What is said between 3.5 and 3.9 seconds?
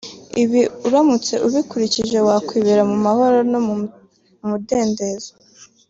no mu